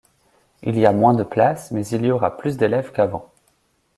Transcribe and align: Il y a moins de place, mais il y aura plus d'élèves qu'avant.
Il 0.63 0.79
y 0.79 0.87
a 0.87 0.93
moins 0.93 1.13
de 1.13 1.21
place, 1.21 1.69
mais 1.71 1.85
il 1.85 2.03
y 2.03 2.09
aura 2.09 2.35
plus 2.35 2.57
d'élèves 2.57 2.91
qu'avant. 2.91 3.29